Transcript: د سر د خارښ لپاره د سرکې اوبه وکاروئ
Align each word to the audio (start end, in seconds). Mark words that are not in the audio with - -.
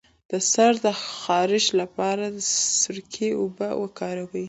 د 0.31 0.33
سر 0.51 0.71
د 0.85 0.87
خارښ 1.17 1.65
لپاره 1.81 2.25
د 2.35 2.37
سرکې 2.83 3.29
اوبه 3.39 3.69
وکاروئ 3.83 4.39